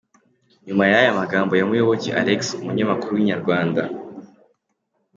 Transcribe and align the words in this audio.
Nyuma 0.65 0.83
y’aya 0.91 1.19
magambo 1.19 1.51
ya 1.55 1.67
Muyoboke 1.69 2.09
Alex 2.21 2.39
umunyamakuru 2.61 3.13
wa 3.15 3.21
Inyarwanda. 3.23 3.81